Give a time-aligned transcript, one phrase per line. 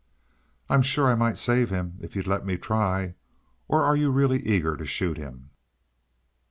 [0.67, 3.13] "I'm sure I might save him if you'd let me try.
[3.67, 5.51] Or are you really eager to shoot him?"